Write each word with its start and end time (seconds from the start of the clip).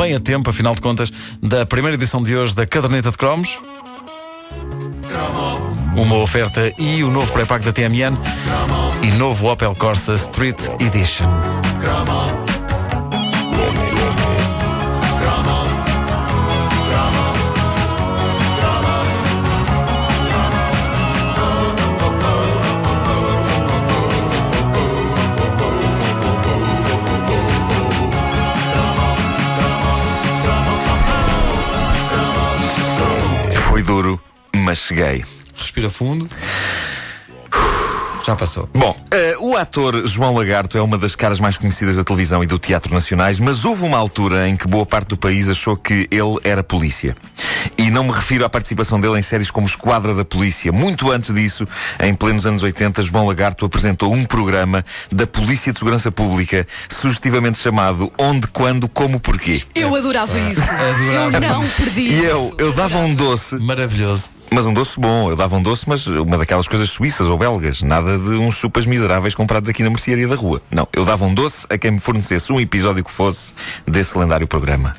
bem 0.00 0.14
a 0.14 0.20
tempo, 0.20 0.48
afinal 0.48 0.74
de 0.74 0.80
contas, 0.80 1.12
da 1.42 1.66
primeira 1.66 1.94
edição 1.94 2.22
de 2.22 2.34
hoje 2.34 2.54
da 2.54 2.66
Caderneta 2.66 3.10
de 3.10 3.18
Cromos. 3.18 3.58
Uma 5.94 6.16
oferta 6.16 6.72
e 6.78 7.04
o 7.04 7.10
novo 7.10 7.30
pré-pago 7.30 7.62
da 7.66 7.70
TMN 7.70 8.16
e 9.02 9.10
novo 9.10 9.52
Opel 9.52 9.74
Corsa 9.74 10.14
Street 10.14 10.58
Edition. 10.80 11.69
Duro, 34.00 34.20
mas 34.54 34.78
cheguei. 34.78 35.24
Respira 35.54 35.90
fundo. 35.90 36.26
Já 38.30 38.36
passou. 38.36 38.68
Bom, 38.72 38.96
eh, 39.10 39.34
o 39.40 39.56
ator 39.56 40.06
João 40.06 40.32
Lagarto 40.32 40.78
é 40.78 40.80
uma 40.80 40.96
das 40.96 41.16
caras 41.16 41.40
mais 41.40 41.58
conhecidas 41.58 41.96
da 41.96 42.04
televisão 42.04 42.44
e 42.44 42.46
do 42.46 42.60
teatro 42.60 42.94
nacionais, 42.94 43.40
mas 43.40 43.64
houve 43.64 43.82
uma 43.82 43.98
altura 43.98 44.48
em 44.48 44.56
que 44.56 44.68
boa 44.68 44.86
parte 44.86 45.08
do 45.08 45.16
país 45.16 45.48
achou 45.48 45.76
que 45.76 46.06
ele 46.12 46.36
era 46.44 46.62
polícia. 46.62 47.16
E 47.76 47.90
não 47.90 48.04
me 48.04 48.12
refiro 48.12 48.44
à 48.44 48.48
participação 48.48 49.00
dele 49.00 49.18
em 49.18 49.22
séries 49.22 49.50
como 49.50 49.66
Esquadra 49.66 50.14
da 50.14 50.24
Polícia. 50.24 50.70
Muito 50.70 51.10
antes 51.10 51.34
disso, 51.34 51.66
em 51.98 52.14
plenos 52.14 52.46
anos 52.46 52.62
80, 52.62 53.02
João 53.02 53.26
Lagarto 53.26 53.64
apresentou 53.64 54.12
um 54.12 54.24
programa 54.24 54.84
da 55.10 55.26
Polícia 55.26 55.72
de 55.72 55.80
Segurança 55.80 56.12
Pública, 56.12 56.64
sugestivamente 56.88 57.58
chamado 57.58 58.12
Onde, 58.16 58.46
Quando, 58.46 58.88
Como, 58.88 59.18
Porquê. 59.18 59.60
Eu 59.74 59.92
adorava 59.96 60.38
isso. 60.38 60.62
Adorava. 60.70 61.36
Eu 61.36 61.40
não 61.40 61.68
perdi. 61.68 62.12
E 62.12 62.24
eu, 62.24 62.54
eu 62.58 62.72
dava 62.74 62.98
um 62.98 63.12
doce 63.12 63.56
Maravilhoso. 63.56 64.30
Mas 64.52 64.66
um 64.66 64.74
doce 64.74 64.98
bom, 64.98 65.30
eu 65.30 65.36
dava 65.36 65.56
um 65.56 65.62
doce, 65.62 65.88
mas 65.88 66.06
uma 66.08 66.36
daquelas 66.36 66.66
coisas 66.66 66.90
suíças 66.90 67.28
ou 67.28 67.38
belgas, 67.38 67.82
nada 67.82 68.18
de 68.18 68.34
uns 68.34 68.56
chupas 68.56 68.84
miseráveis 68.84 69.34
comprados 69.34 69.70
aqui 69.70 69.82
na 69.82 69.90
mercearia 69.90 70.26
da 70.26 70.34
rua. 70.34 70.60
Não, 70.70 70.88
eu 70.92 71.04
dava 71.04 71.24
um 71.24 71.32
doce 71.32 71.66
a 71.70 71.78
quem 71.78 71.92
me 71.92 72.00
fornecesse 72.00 72.52
um 72.52 72.60
episódio 72.60 73.04
que 73.04 73.12
fosse 73.12 73.54
desse 73.86 74.18
lendário 74.18 74.48
programa. 74.48 74.96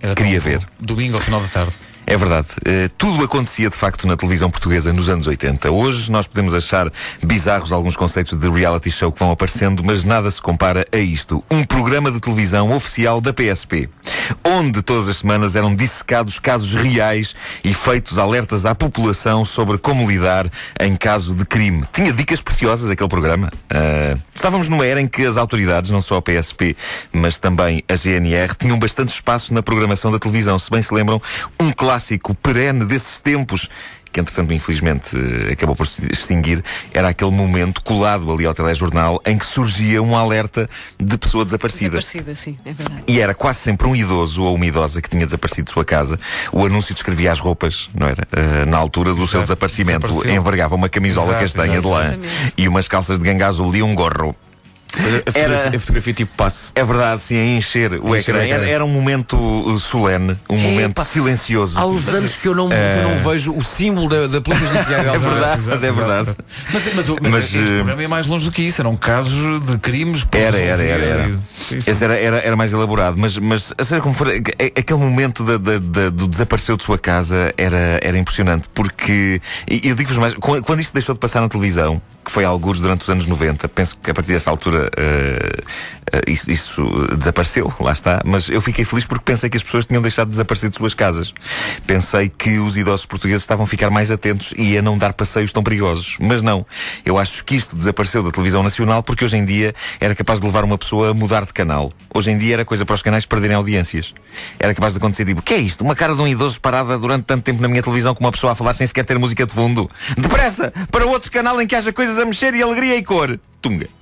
Era 0.00 0.14
Queria 0.14 0.38
ver. 0.38 0.60
Domingo 0.78 1.16
ao 1.16 1.22
final 1.22 1.40
da 1.40 1.48
tarde. 1.48 1.72
É 2.10 2.16
verdade. 2.16 2.48
Eh, 2.64 2.90
tudo 2.98 3.22
acontecia 3.22 3.70
de 3.70 3.76
facto 3.76 4.04
na 4.04 4.16
televisão 4.16 4.50
portuguesa 4.50 4.92
nos 4.92 5.08
anos 5.08 5.28
80. 5.28 5.70
Hoje 5.70 6.10
nós 6.10 6.26
podemos 6.26 6.52
achar 6.54 6.92
bizarros 7.22 7.70
alguns 7.70 7.96
conceitos 7.96 8.36
de 8.36 8.50
reality 8.50 8.90
show 8.90 9.12
que 9.12 9.20
vão 9.20 9.30
aparecendo, 9.30 9.84
mas 9.84 10.02
nada 10.02 10.28
se 10.28 10.42
compara 10.42 10.84
a 10.90 10.96
isto. 10.96 11.44
Um 11.48 11.62
programa 11.62 12.10
de 12.10 12.18
televisão 12.18 12.72
oficial 12.72 13.20
da 13.20 13.32
PSP, 13.32 13.88
onde 14.44 14.82
todas 14.82 15.06
as 15.06 15.18
semanas 15.18 15.54
eram 15.54 15.72
dissecados 15.72 16.40
casos 16.40 16.74
reais 16.74 17.32
e 17.62 17.72
feitos 17.72 18.18
alertas 18.18 18.66
à 18.66 18.74
população 18.74 19.44
sobre 19.44 19.78
como 19.78 20.10
lidar 20.10 20.50
em 20.80 20.96
caso 20.96 21.32
de 21.32 21.44
crime. 21.44 21.84
Tinha 21.92 22.12
dicas 22.12 22.40
preciosas 22.40 22.90
aquele 22.90 23.08
programa. 23.08 23.52
Ah, 23.70 24.18
estávamos 24.34 24.68
numa 24.68 24.84
era 24.84 25.00
em 25.00 25.06
que 25.06 25.24
as 25.24 25.36
autoridades, 25.36 25.92
não 25.92 26.02
só 26.02 26.16
a 26.16 26.22
PSP, 26.22 26.76
mas 27.12 27.38
também 27.38 27.84
a 27.88 27.94
GNR, 27.94 28.56
tinham 28.58 28.80
bastante 28.80 29.10
espaço 29.10 29.54
na 29.54 29.62
programação 29.62 30.10
da 30.10 30.18
televisão. 30.18 30.58
Se 30.58 30.72
bem 30.72 30.82
se 30.82 30.92
lembram, 30.92 31.22
um 31.60 31.70
clássico 31.70 31.99
perene 32.42 32.84
desses 32.84 33.18
tempos 33.18 33.68
que 34.12 34.20
entretanto 34.20 34.52
infelizmente 34.52 35.16
eh, 35.16 35.52
acabou 35.52 35.76
por 35.76 35.86
se 35.86 36.04
extinguir, 36.10 36.62
era 36.92 37.08
aquele 37.08 37.30
momento 37.30 37.82
colado 37.82 38.30
ali 38.32 38.44
ao 38.44 38.54
telejornal 38.54 39.20
em 39.24 39.38
que 39.38 39.44
surgia 39.44 40.02
um 40.02 40.16
alerta 40.16 40.68
de 40.98 41.16
pessoa 41.16 41.44
desaparecida. 41.44 41.98
Desaparecida, 41.98 42.34
sim, 42.34 42.58
é 42.64 42.72
verdade. 42.72 43.04
E 43.06 43.20
era 43.20 43.34
quase 43.34 43.60
sempre 43.60 43.86
um 43.86 43.94
idoso 43.94 44.42
ou 44.42 44.54
uma 44.54 44.66
idosa 44.66 45.00
que 45.00 45.08
tinha 45.08 45.24
desaparecido 45.24 45.66
de 45.66 45.72
sua 45.72 45.84
casa. 45.84 46.18
O 46.52 46.64
anúncio 46.64 46.94
descrevia 46.94 47.30
as 47.30 47.38
roupas, 47.38 47.88
não 47.94 48.06
era? 48.06 48.26
Eh, 48.32 48.64
na 48.64 48.78
altura 48.78 49.12
do 49.12 49.18
seu 49.18 49.40
Exato. 49.40 49.42
desaparecimento. 49.42 50.06
Desapareceu. 50.06 50.34
Envergava 50.40 50.74
uma 50.74 50.88
camisola 50.88 51.28
Exato, 51.28 51.40
castanha 51.40 51.78
exato. 51.78 51.88
de 51.88 51.94
lã 51.94 52.18
e 52.56 52.68
umas 52.68 52.88
calças 52.88 53.18
de 53.18 53.24
ganga 53.24 53.46
azul 53.46 53.74
e 53.74 53.82
um 53.82 53.94
gorro. 53.94 54.34
A 54.92 55.00
fotografia, 55.30 55.42
Era- 55.42 55.76
a 55.76 55.78
fotografia 55.78 56.12
tipo 56.14 56.34
passe. 56.34 56.72
É 56.74 56.84
verdade, 56.84 57.22
sim, 57.22 57.38
a 57.38 57.44
encher 57.56 57.92
o 57.94 58.16
Encher 58.16 58.34
ecrã. 58.34 58.46
Era, 58.54 58.68
era 58.68 58.84
um 58.84 58.88
momento 58.88 59.36
uh, 59.38 59.78
solene, 59.78 60.36
um 60.48 60.58
momento 60.58 60.90
Epá, 60.90 61.04
silencioso. 61.04 61.78
Há 61.78 61.86
uns 61.86 62.08
anos 62.08 62.34
que 62.36 62.48
eu 62.48 62.54
não, 62.54 62.68
eu 62.72 63.02
não 63.08 63.16
vejo 63.16 63.54
o 63.56 63.62
símbolo 63.62 64.08
da, 64.08 64.26
da 64.26 64.40
Polícia 64.40 64.66
Judiciária. 64.66 65.10
É 65.14 65.18
verdade, 65.18 65.58
Exato, 65.60 65.84
é 65.86 65.90
verdade. 65.92 66.36
Mas, 66.72 66.94
mas, 66.94 67.08
o- 67.08 67.16
mas 67.22 67.32
Mas, 67.32 67.44
este 67.44 67.58
eh, 67.58 67.66
programa 67.76 68.02
é 68.02 68.08
mais 68.08 68.26
longe 68.26 68.44
do 68.44 68.50
que 68.52 68.62
isso. 68.62 68.80
Eram 68.82 68.96
casos 68.96 69.60
de 69.64 69.78
crimes 69.78 70.26
Era, 70.32 70.58
era, 70.58 70.82
era, 70.82 71.04
era. 71.04 71.40
Esse 71.70 72.04
era, 72.04 72.16
era, 72.18 72.38
era 72.38 72.56
mais 72.56 72.72
elaborado, 72.72 73.16
mas, 73.18 73.36
mas 73.38 73.72
a 73.78 73.84
ser 73.84 74.00
como 74.00 74.14
for, 74.14 74.28
aquele 74.28 74.98
momento 74.98 75.44
da- 75.44 75.56
da- 75.58 75.78
da- 75.78 76.10
do 76.10 76.26
desapareceu 76.26 76.76
de 76.76 76.82
sua 76.82 76.98
casa 76.98 77.54
era, 77.56 77.98
era 78.02 78.18
impressionante, 78.18 78.68
porque, 78.74 79.40
e 79.70 79.88
eu 79.88 79.94
digo-vos 79.94 80.18
mais, 80.18 80.34
quando, 80.34 80.64
quando 80.64 80.80
isto 80.80 80.92
deixou 80.92 81.14
de 81.14 81.18
passar 81.20 81.40
na 81.40 81.48
televisão, 81.48 82.00
que 82.30 82.34
foi 82.34 82.44
alguns 82.44 82.78
durante 82.78 83.02
os 83.02 83.10
anos 83.10 83.26
90, 83.26 83.68
penso 83.68 83.98
que 84.00 84.08
a 84.08 84.14
partir 84.14 84.32
dessa 84.32 84.50
altura 84.50 84.88
eh, 84.96 85.62
isso, 86.26 86.50
isso 86.50 87.06
desapareceu, 87.16 87.72
lá 87.80 87.92
está, 87.92 88.20
mas 88.24 88.48
eu 88.48 88.60
fiquei 88.60 88.84
feliz 88.84 89.04
porque 89.04 89.24
pensei 89.24 89.48
que 89.48 89.56
as 89.56 89.62
pessoas 89.62 89.86
tinham 89.86 90.02
deixado 90.02 90.26
de 90.26 90.32
desaparecer 90.32 90.70
de 90.70 90.76
suas 90.76 90.94
casas. 90.94 91.32
Pensei 91.86 92.28
que 92.28 92.58
os 92.58 92.76
idosos 92.76 93.06
portugueses 93.06 93.42
estavam 93.42 93.64
a 93.64 93.66
ficar 93.66 93.90
mais 93.90 94.10
atentos 94.10 94.52
e 94.56 94.76
a 94.76 94.82
não 94.82 94.98
dar 94.98 95.12
passeios 95.12 95.52
tão 95.52 95.62
perigosos. 95.62 96.16
Mas 96.20 96.42
não. 96.42 96.66
Eu 97.04 97.18
acho 97.18 97.44
que 97.44 97.56
isto 97.56 97.76
desapareceu 97.76 98.22
da 98.22 98.30
televisão 98.30 98.62
nacional 98.62 99.02
porque 99.02 99.24
hoje 99.24 99.36
em 99.36 99.44
dia 99.44 99.74
era 100.00 100.14
capaz 100.14 100.40
de 100.40 100.46
levar 100.46 100.64
uma 100.64 100.78
pessoa 100.78 101.10
a 101.10 101.14
mudar 101.14 101.44
de 101.44 101.52
canal. 101.52 101.92
Hoje 102.12 102.30
em 102.30 102.38
dia 102.38 102.54
era 102.54 102.64
coisa 102.64 102.84
para 102.84 102.94
os 102.94 103.02
canais 103.02 103.26
perderem 103.26 103.56
audiências. 103.56 104.14
Era 104.58 104.74
capaz 104.74 104.94
de 104.94 104.98
acontecer 104.98 105.24
tipo, 105.24 105.42
que 105.42 105.54
é 105.54 105.58
isto? 105.58 105.82
Uma 105.82 105.94
cara 105.94 106.14
de 106.14 106.20
um 106.20 106.28
idoso 106.28 106.60
parada 106.60 106.98
durante 106.98 107.24
tanto 107.24 107.42
tempo 107.42 107.62
na 107.62 107.68
minha 107.68 107.82
televisão 107.82 108.14
com 108.14 108.24
uma 108.24 108.32
pessoa 108.32 108.52
a 108.52 108.56
falar 108.56 108.74
sem 108.74 108.86
sequer 108.86 109.04
ter 109.04 109.18
música 109.18 109.46
de 109.46 109.52
fundo. 109.52 109.90
Depressa! 110.16 110.72
Para 110.90 111.06
outro 111.06 111.30
canal 111.30 111.60
em 111.60 111.66
que 111.66 111.76
haja 111.76 111.92
coisas 111.92 112.18
a 112.18 112.24
mexer 112.24 112.54
e 112.54 112.62
alegria 112.62 112.96
e 112.96 113.02
cor. 113.02 113.38
Tunga. 113.60 113.99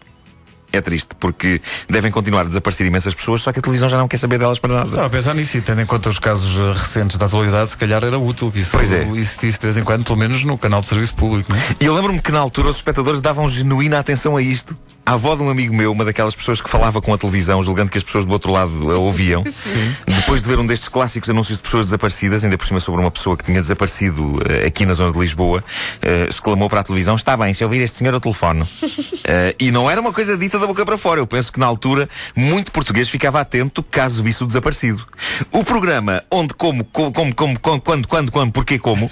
É 0.70 0.80
triste, 0.82 1.14
porque 1.18 1.60
devem 1.88 2.10
continuar 2.10 2.42
a 2.42 2.44
desaparecer 2.44 2.86
imensas 2.86 3.14
pessoas, 3.14 3.40
só 3.40 3.52
que 3.52 3.58
a 3.58 3.62
televisão 3.62 3.88
já 3.88 3.96
não 3.96 4.06
quer 4.06 4.18
saber 4.18 4.38
delas 4.38 4.58
para 4.58 4.74
nada. 4.74 4.86
Estava 4.86 5.06
a 5.06 5.10
pensar 5.10 5.34
nisso 5.34 5.56
e 5.56 5.60
tendo 5.62 5.80
em 5.80 5.86
conta 5.86 6.10
os 6.10 6.18
casos 6.18 6.58
eh, 6.60 6.78
recentes 6.78 7.16
da 7.16 7.24
atualidade, 7.24 7.70
se 7.70 7.76
calhar 7.78 8.04
era 8.04 8.18
útil 8.18 8.52
que 8.52 8.58
isso 8.60 8.72
Pois 8.76 8.92
é. 8.92 9.08
existisse 9.14 9.58
de 9.58 9.64
vez 9.66 9.78
em 9.78 9.82
quando, 9.82 10.04
pelo 10.04 10.18
menos 10.18 10.44
no 10.44 10.58
canal 10.58 10.82
de 10.82 10.86
serviço 10.88 11.14
público, 11.14 11.50
não 11.50 11.58
é? 11.58 11.62
E 11.80 11.86
eu 11.86 11.94
lembro-me 11.94 12.20
que 12.20 12.30
na 12.30 12.38
altura 12.40 12.68
os 12.68 12.76
espectadores 12.76 13.20
davam 13.22 13.48
genuína 13.48 13.98
atenção 13.98 14.36
a 14.36 14.42
isto. 14.42 14.76
A 15.08 15.14
avó 15.14 15.34
de 15.34 15.42
um 15.42 15.48
amigo 15.48 15.74
meu, 15.74 15.90
uma 15.90 16.04
daquelas 16.04 16.34
pessoas 16.34 16.60
que 16.60 16.68
falava 16.68 17.00
com 17.00 17.14
a 17.14 17.16
televisão, 17.16 17.62
julgando 17.62 17.90
que 17.90 17.96
as 17.96 18.04
pessoas 18.04 18.26
do 18.26 18.32
outro 18.32 18.52
lado 18.52 18.90
a 18.90 18.98
ouviam, 18.98 19.42
depois 20.06 20.42
de 20.42 20.46
ver 20.46 20.58
um 20.58 20.66
destes 20.66 20.90
clássicos 20.90 21.30
anúncios 21.30 21.56
de 21.56 21.62
pessoas 21.62 21.86
desaparecidas, 21.86 22.44
ainda 22.44 22.58
por 22.58 22.66
cima 22.66 22.78
sobre 22.78 23.00
uma 23.00 23.10
pessoa 23.10 23.34
que 23.34 23.42
tinha 23.42 23.58
desaparecido 23.58 24.38
eh, 24.46 24.66
aqui 24.66 24.84
na 24.84 24.92
zona 24.92 25.10
de 25.10 25.18
Lisboa, 25.18 25.64
eh, 26.02 26.26
exclamou 26.28 26.68
para 26.68 26.80
a 26.80 26.84
televisão: 26.84 27.16
Está 27.16 27.34
bem, 27.38 27.54
se 27.54 27.64
eu 27.64 27.68
ouvir 27.68 27.80
este 27.80 27.96
senhor, 27.96 28.12
eu 28.12 28.20
telefono. 28.20 28.68
Eh, 29.24 29.54
e 29.58 29.70
não 29.70 29.90
era 29.90 30.00
uma 30.00 30.12
coisa 30.12 30.36
dita 30.36 30.58
da 30.58 30.66
boca 30.66 30.84
para 30.84 30.96
fora. 30.96 31.20
Eu 31.20 31.26
penso 31.26 31.52
que 31.52 31.58
na 31.58 31.66
altura 31.66 32.08
muito 32.36 32.70
português 32.70 33.08
ficava 33.08 33.40
atento 33.40 33.82
caso 33.82 34.22
visse 34.22 34.42
o 34.42 34.46
desaparecido. 34.46 35.04
O 35.52 35.64
programa 35.64 36.22
onde, 36.30 36.54
como, 36.54 36.84
como, 36.84 37.12
como, 37.12 37.34
como, 37.34 37.58
como, 37.58 37.80
quando, 37.80 38.06
quando, 38.06 38.32
quando, 38.32 38.52
porquê, 38.52 38.78
como, 38.78 39.10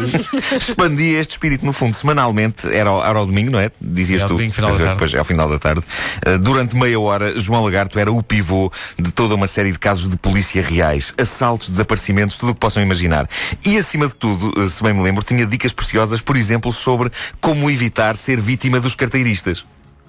expandia 0.56 1.20
este 1.20 1.32
espírito 1.32 1.64
no 1.64 1.72
fundo 1.72 1.94
semanalmente, 1.94 2.66
era 2.72 2.90
ao, 2.90 3.04
era 3.04 3.18
ao 3.18 3.26
domingo, 3.26 3.50
não 3.50 3.60
é? 3.60 3.70
Dizias 3.80 4.22
ao 4.22 4.28
tu. 4.28 4.34
domingo, 4.34 4.54
final 4.54 4.72
da 4.76 4.84
tarde. 4.84 4.98
Pois, 4.98 5.14
é 5.14 5.18
ao 5.18 5.24
final 5.34 5.48
da 5.48 5.58
tarde. 5.58 5.84
Uh, 6.26 6.38
durante 6.38 6.76
meia 6.76 6.98
hora, 6.98 7.38
João 7.38 7.62
Lagarto 7.62 7.98
era 7.98 8.10
o 8.10 8.22
pivô 8.22 8.72
de 8.98 9.10
toda 9.10 9.34
uma 9.34 9.46
série 9.46 9.72
de 9.72 9.78
casos 9.78 10.08
de 10.08 10.16
polícia 10.16 10.62
reais, 10.62 11.12
assaltos, 11.18 11.68
desaparecimentos, 11.68 12.38
tudo 12.38 12.50
o 12.50 12.54
que 12.54 12.60
possam 12.60 12.82
imaginar. 12.82 13.28
E 13.64 13.76
acima 13.76 14.06
de 14.06 14.14
tudo, 14.14 14.52
uh, 14.58 14.68
se 14.68 14.82
bem 14.82 14.92
me 14.92 15.02
lembro, 15.02 15.22
tinha 15.22 15.46
dicas 15.46 15.72
preciosas, 15.72 16.20
por 16.20 16.36
exemplo, 16.36 16.72
sobre 16.72 17.10
como 17.40 17.70
evitar 17.70 18.16
ser 18.16 18.40
vítima 18.40 18.80
dos 18.80 18.94
carteiristas. 18.94 19.64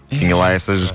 Tinha 0.10 0.36
lá 0.36 0.52
essas. 0.52 0.94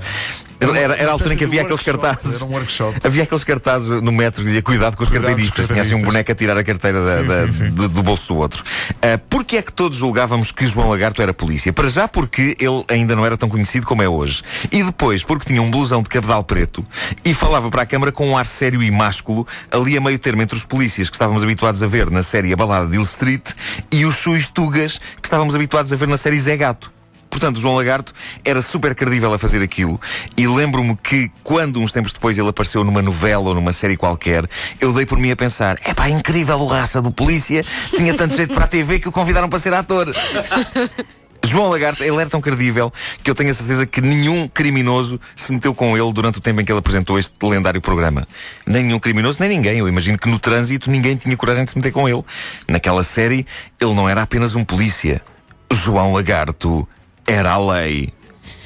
Era, 0.61 0.95
era 0.95 1.09
a 1.09 1.13
altura 1.13 1.33
em 1.33 1.37
que 1.37 1.43
havia 1.45 1.63
aqueles 1.63 1.81
cartazes. 1.81 2.35
era 2.35 2.45
um 2.45 2.51
workshop. 2.53 2.99
Havia 3.03 3.23
aqueles 3.23 3.43
cartazes 3.43 4.01
no 4.01 4.11
metro 4.11 4.41
que 4.41 4.45
dizia 4.47 4.61
cuidado 4.61 4.95
com 4.95 5.03
os 5.03 5.09
Cuidado 5.09 5.27
carteiristas. 5.29 5.67
Tinha 5.67 5.81
assim 5.81 5.95
um 5.95 6.03
boneco 6.03 6.31
a 6.31 6.35
tirar 6.35 6.57
a 6.57 6.63
carteira 6.63 7.03
da- 7.03 7.21
Sim, 7.21 7.27
da- 7.27 7.47
sim, 7.47 7.53
sim. 7.53 7.69
de- 7.71 7.87
do 7.87 8.03
bolso 8.03 8.27
do 8.33 8.37
outro. 8.39 8.63
Uh, 8.63 9.17
Porquê 9.29 9.57
é 9.57 9.61
que 9.61 9.73
todos 9.73 9.97
julgávamos 9.97 10.51
que 10.51 10.67
João 10.67 10.89
Lagarto 10.89 11.21
era 11.21 11.33
polícia? 11.33 11.73
Para 11.73 11.89
já 11.89 12.07
porque 12.07 12.55
ele 12.59 12.83
ainda 12.87 13.15
não 13.15 13.25
era 13.25 13.35
tão 13.37 13.49
conhecido 13.49 13.85
como 13.85 14.01
é 14.03 14.07
hoje. 14.09 14.43
E 14.71 14.83
depois 14.83 15.23
porque 15.23 15.45
tinha 15.47 15.61
um 15.61 15.71
blusão 15.71 16.01
de 16.03 16.09
cabedal 16.09 16.43
preto 16.43 16.85
e 17.25 17.33
falava 17.33 17.69
para 17.71 17.81
a 17.81 17.85
câmara 17.85 18.11
com 18.11 18.29
um 18.29 18.37
ar 18.37 18.45
sério 18.45 18.83
e 18.83 18.91
másculo, 18.91 19.47
ali 19.71 19.97
a 19.97 20.01
meio 20.01 20.19
termo 20.19 20.41
entre 20.41 20.55
os 20.55 20.63
polícias 20.63 21.09
que 21.09 21.15
estávamos 21.15 21.43
habituados 21.43 21.81
a 21.81 21.87
ver 21.87 22.09
na 22.11 22.21
série 22.21 22.53
A 22.53 22.55
Balada 22.55 22.85
de 22.87 22.95
Hill 22.95 23.01
Street 23.03 23.41
e 23.91 24.05
os 24.05 24.15
Suis 24.15 24.47
Tugas 24.47 24.99
que 25.19 25.25
estávamos 25.27 25.55
habituados 25.55 25.91
a 25.91 25.95
ver 25.95 26.07
na 26.07 26.17
série 26.17 26.37
Zé 26.37 26.55
Gato. 26.55 26.91
Portanto, 27.31 27.59
João 27.59 27.75
Lagarto 27.75 28.13
era 28.43 28.61
super 28.61 28.93
credível 28.93 29.33
a 29.33 29.39
fazer 29.39 29.63
aquilo. 29.63 29.99
E 30.37 30.45
lembro-me 30.45 30.95
que, 30.97 31.31
quando 31.41 31.79
uns 31.79 31.91
tempos 31.91 32.13
depois 32.13 32.37
ele 32.37 32.49
apareceu 32.49 32.83
numa 32.83 33.01
novela 33.01 33.49
ou 33.49 33.55
numa 33.55 33.73
série 33.73 33.97
qualquer, 33.97 34.47
eu 34.79 34.93
dei 34.93 35.05
por 35.05 35.17
mim 35.17 35.31
a 35.31 35.35
pensar: 35.35 35.79
é 35.83 35.93
pá, 35.93 36.09
incrível 36.09 36.59
o 36.59 36.67
raça 36.67 37.01
do 37.01 37.09
polícia, 37.09 37.63
tinha 37.89 38.13
tanto 38.13 38.35
jeito 38.35 38.53
para 38.53 38.65
a 38.65 38.67
TV 38.67 38.99
que 38.99 39.07
o 39.07 39.11
convidaram 39.11 39.49
para 39.49 39.59
ser 39.59 39.73
ator. 39.73 40.13
João 41.43 41.69
Lagarto, 41.69 42.03
ele 42.03 42.15
era 42.17 42.29
tão 42.29 42.39
credível 42.39 42.93
que 43.23 43.29
eu 43.29 43.35
tenho 43.35 43.49
a 43.49 43.53
certeza 43.53 43.85
que 43.85 43.99
nenhum 43.99 44.47
criminoso 44.47 45.19
se 45.35 45.51
meteu 45.51 45.73
com 45.73 45.97
ele 45.97 46.13
durante 46.13 46.37
o 46.37 46.41
tempo 46.41 46.61
em 46.61 46.65
que 46.65 46.71
ele 46.71 46.79
apresentou 46.79 47.17
este 47.17 47.33
lendário 47.41 47.81
programa. 47.81 48.27
Nem 48.65 48.83
nenhum 48.83 48.99
criminoso, 48.99 49.39
nem 49.39 49.49
ninguém. 49.49 49.79
Eu 49.79 49.87
imagino 49.87 50.17
que 50.17 50.29
no 50.29 50.37
trânsito 50.37 50.89
ninguém 50.91 51.15
tinha 51.15 51.35
coragem 51.35 51.63
de 51.63 51.71
se 51.71 51.77
meter 51.77 51.91
com 51.91 52.07
ele. 52.07 52.23
Naquela 52.67 53.03
série, 53.03 53.47
ele 53.79 53.93
não 53.95 54.07
era 54.07 54.21
apenas 54.21 54.53
um 54.53 54.63
polícia. 54.63 55.21
João 55.71 56.13
Lagarto 56.13 56.87
era 57.25 57.51
a 57.51 57.57
lei. 57.57 58.13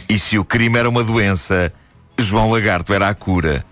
E 0.08 0.20
se 0.20 0.38
o 0.38 0.46
crime 0.46 0.78
era 0.78 0.90
uma 0.90 1.04
doença, 1.04 1.72
João 2.18 2.52
Lagarto 2.52 2.94
era 2.94 3.10
a 3.10 3.14
cura. 3.14 3.66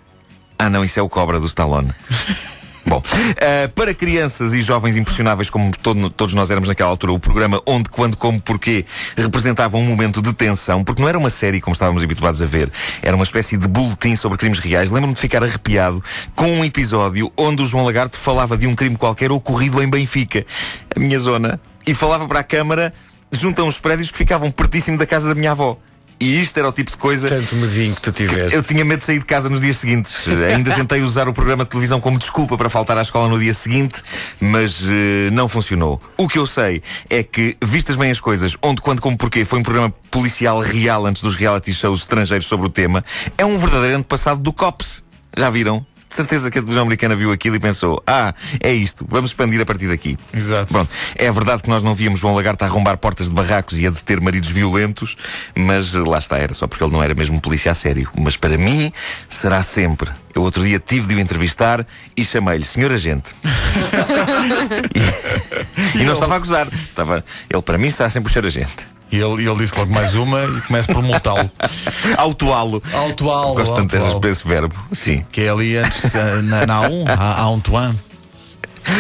Ah, 0.57 0.69
não, 0.69 0.83
isso 0.83 0.99
é 0.99 1.03
o 1.03 1.09
cobra 1.09 1.39
do 1.39 1.47
Stallone. 1.47 1.93
Bom, 2.85 2.97
uh, 2.99 3.69
para 3.69 3.93
crianças 3.93 4.53
e 4.53 4.61
jovens 4.61 4.97
impressionáveis 4.97 5.49
como 5.49 5.71
todo, 5.77 6.09
todos 6.09 6.33
nós 6.33 6.51
éramos 6.51 6.67
naquela 6.67 6.89
altura, 6.89 7.13
o 7.13 7.19
programa 7.19 7.61
Onde, 7.65 7.89
Quando, 7.89 8.17
Como, 8.17 8.41
Porquê 8.41 8.85
representava 9.15 9.77
um 9.77 9.83
momento 9.83 10.21
de 10.21 10.33
tensão, 10.33 10.83
porque 10.83 11.01
não 11.01 11.07
era 11.07 11.17
uma 11.17 11.29
série 11.29 11.61
como 11.61 11.73
estávamos 11.73 12.03
habituados 12.03 12.41
a 12.41 12.45
ver, 12.45 12.69
era 13.01 13.15
uma 13.15 13.23
espécie 13.23 13.57
de 13.57 13.67
boletim 13.69 14.17
sobre 14.17 14.37
crimes 14.37 14.59
reais. 14.59 14.91
Lembro-me 14.91 15.13
de 15.13 15.21
ficar 15.21 15.41
arrepiado 15.41 16.03
com 16.35 16.51
um 16.51 16.65
episódio 16.65 17.31
onde 17.37 17.63
o 17.63 17.65
João 17.65 17.85
Lagarto 17.85 18.17
falava 18.17 18.57
de 18.57 18.67
um 18.67 18.75
crime 18.75 18.97
qualquer 18.97 19.31
ocorrido 19.31 19.81
em 19.81 19.89
Benfica, 19.89 20.45
a 20.93 20.99
minha 20.99 21.19
zona, 21.19 21.59
e 21.87 21.93
falava 21.93 22.27
para 22.27 22.41
a 22.41 22.43
câmara 22.43 22.93
junto 23.33 23.61
a 23.61 23.65
uns 23.65 23.79
prédios 23.79 24.11
que 24.11 24.17
ficavam 24.17 24.49
pertíssimo 24.49 24.97
da 24.97 25.05
casa 25.05 25.29
da 25.29 25.35
minha 25.35 25.51
avó. 25.51 25.77
E 26.19 26.41
isto 26.41 26.57
era 26.57 26.69
o 26.69 26.71
tipo 26.71 26.89
de 26.89 26.97
coisa. 26.97 27.27
Tanto 27.27 27.55
medinho 27.55 27.93
que 27.93 28.01
tu 28.01 28.11
tiveste. 28.11 28.55
Eu 28.55 28.63
tinha 28.63 28.85
medo 28.85 28.99
de 28.99 29.05
sair 29.05 29.19
de 29.19 29.25
casa 29.25 29.49
nos 29.49 29.59
dias 29.59 29.77
seguintes. 29.77 30.25
Ainda 30.55 30.73
tentei 30.73 31.01
usar 31.01 31.27
o 31.27 31.33
programa 31.33 31.65
de 31.65 31.69
televisão 31.69 31.99
como 31.99 32.17
desculpa 32.17 32.57
para 32.57 32.69
faltar 32.69 32.97
à 32.97 33.01
escola 33.01 33.27
no 33.27 33.37
dia 33.37 33.53
seguinte, 33.53 34.01
mas 34.39 34.81
uh, 34.83 34.93
não 35.33 35.49
funcionou. 35.49 36.01
O 36.17 36.29
que 36.29 36.37
eu 36.37 36.47
sei 36.47 36.81
é 37.09 37.23
que, 37.23 37.57
vistas 37.61 37.95
bem 37.95 38.09
as 38.09 38.21
coisas, 38.21 38.55
onde, 38.61 38.81
quando, 38.81 39.01
como, 39.01 39.17
porquê, 39.17 39.43
foi 39.43 39.59
um 39.59 39.63
programa 39.63 39.93
policial 40.09 40.59
real 40.61 41.05
antes 41.05 41.21
dos 41.21 41.35
reality 41.35 41.73
shows 41.73 41.99
estrangeiros 42.01 42.47
sobre 42.47 42.67
o 42.67 42.69
tema, 42.69 43.03
é 43.37 43.45
um 43.45 43.57
verdadeiro 43.57 43.97
antepassado 43.97 44.41
do 44.41 44.53
COPS. 44.53 45.03
Já 45.35 45.49
viram? 45.49 45.85
De 46.13 46.17
certeza 46.17 46.51
que 46.51 46.59
a 46.59 46.61
televisão 46.61 46.83
americana 46.83 47.15
viu 47.15 47.31
aquilo 47.31 47.55
e 47.55 47.59
pensou: 47.59 48.01
ah, 48.05 48.33
é 48.59 48.71
isto, 48.71 49.03
vamos 49.09 49.31
expandir 49.31 49.59
a 49.59 49.65
partir 49.65 49.87
daqui. 49.87 50.17
Exato. 50.31 50.71
Pronto, 50.71 50.89
é 51.15 51.31
verdade 51.31 51.63
que 51.63 51.69
nós 51.69 51.81
não 51.81 51.95
víamos 51.95 52.19
João 52.19 52.35
Lagarto 52.35 52.63
a 52.63 52.67
arrombar 52.67 52.97
portas 52.97 53.27
de 53.27 53.33
barracos 53.33 53.79
e 53.79 53.87
a 53.87 53.89
deter 53.89 54.21
maridos 54.21 54.49
violentos, 54.49 55.17
mas 55.55 55.93
lá 55.93 56.19
está, 56.19 56.37
era 56.37 56.53
só 56.53 56.67
porque 56.67 56.83
ele 56.83 56.93
não 56.93 57.01
era 57.01 57.15
mesmo 57.15 57.41
polícia 57.41 57.71
a 57.71 57.73
sério. 57.73 58.09
Mas 58.15 58.37
para 58.37 58.57
mim, 58.57 58.93
será 59.27 59.63
sempre. 59.63 60.11
Eu 60.35 60.43
outro 60.43 60.63
dia 60.63 60.79
tive 60.79 61.07
de 61.07 61.15
o 61.15 61.19
entrevistar 61.19 61.85
e 62.15 62.23
chamei-lhe 62.23 62.63
Senhor 62.63 62.91
Agente. 62.91 63.33
e, 65.95 65.97
e 66.01 66.03
não 66.03 66.13
estava 66.13 66.35
a 66.35 66.39
gozar. 66.39 66.67
Estava, 66.71 67.25
ele 67.49 67.61
para 67.61 67.77
mim 67.77 67.89
será 67.89 68.09
sempre 68.09 68.29
o 68.29 68.33
Senhor 68.33 68.45
Agente. 68.45 68.93
E 69.13 69.21
ele, 69.21 69.47
ele 69.47 69.55
disse 69.57 69.77
logo 69.77 69.93
mais 69.93 70.15
uma 70.15 70.43
e 70.43 70.61
começa 70.61 70.91
por 70.91 71.03
multá-lo. 71.03 71.49
Autuá-lo. 72.17 72.81
Autuá-lo. 72.91 73.53
Gosto 73.53 73.75
tanto 73.75 73.95
desse, 73.95 74.19
desse 74.19 74.47
verbo. 74.47 74.75
Sim. 74.91 75.23
Que 75.31 75.41
é 75.41 75.49
ali 75.49 75.77
antes, 75.77 76.15
eh, 76.15 76.41
na, 76.41 76.65
na 76.65 76.81
A1, 76.81 77.07
a, 77.07 77.43
a 77.43 77.45
Antoine. 77.45 77.99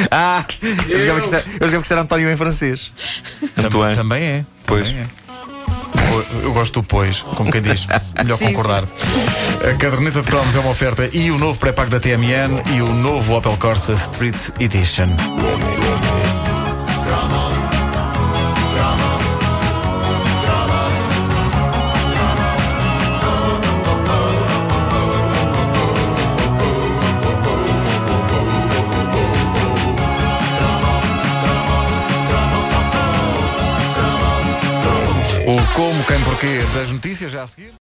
Ah, 0.09 0.45
eu 0.87 0.97
jogava 0.97 1.19
que 1.19 1.27
ser, 1.27 1.43
eu 1.59 1.67
jogava 1.67 1.81
que 1.81 1.87
ser 1.89 1.97
António 1.97 2.29
em 2.31 2.37
francês. 2.37 2.93
Antoine. 3.57 3.95
Também 3.95 4.23
é. 4.23 4.45
Pois. 4.65 4.87
Também 4.87 5.03
é. 5.03 6.43
Eu 6.43 6.53
gosto 6.53 6.81
do 6.81 6.87
pois, 6.87 7.21
como 7.21 7.51
quem 7.51 7.61
diz. 7.61 7.85
Melhor 8.17 8.37
Sim, 8.37 8.45
concordar. 8.45 8.83
A 8.83 9.73
caderneta 9.73 10.21
de 10.21 10.29
cromos 10.29 10.55
é 10.55 10.59
uma 10.59 10.69
oferta 10.69 11.09
e 11.11 11.31
o 11.31 11.37
novo 11.37 11.59
pré-pago 11.59 11.89
da 11.89 11.99
TMN 11.99 12.61
e 12.73 12.81
o 12.81 12.93
novo 12.93 13.35
Opel 13.35 13.57
Corsa 13.57 13.93
Street 13.93 14.37
Edition. 14.57 15.09
Quem, 36.07 36.21
porquê 36.25 36.59
das 36.73 36.91
notícias 36.91 37.31
já 37.31 37.43
a 37.43 37.47
seguir. 37.47 37.71